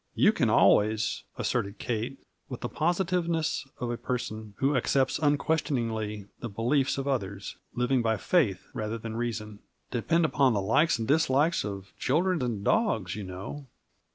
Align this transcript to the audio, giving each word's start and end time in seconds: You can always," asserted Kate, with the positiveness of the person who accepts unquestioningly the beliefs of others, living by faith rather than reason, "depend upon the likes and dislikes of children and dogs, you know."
You 0.15 0.33
can 0.33 0.49
always," 0.49 1.25
asserted 1.37 1.77
Kate, 1.77 2.17
with 2.49 2.61
the 2.61 2.69
positiveness 2.69 3.67
of 3.79 3.87
the 3.89 3.97
person 3.97 4.55
who 4.57 4.75
accepts 4.75 5.19
unquestioningly 5.19 6.25
the 6.39 6.49
beliefs 6.49 6.97
of 6.97 7.07
others, 7.07 7.55
living 7.75 8.01
by 8.01 8.17
faith 8.17 8.65
rather 8.73 8.97
than 8.97 9.15
reason, 9.15 9.59
"depend 9.91 10.25
upon 10.25 10.53
the 10.55 10.59
likes 10.61 10.97
and 10.97 11.07
dislikes 11.07 11.63
of 11.63 11.93
children 11.99 12.41
and 12.41 12.65
dogs, 12.65 13.15
you 13.15 13.23
know." 13.23 13.67